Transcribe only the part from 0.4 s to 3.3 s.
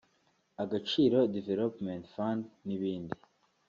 Agaciro Development Fund n’ibindi